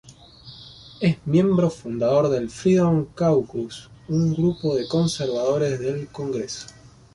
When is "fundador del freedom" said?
1.69-3.05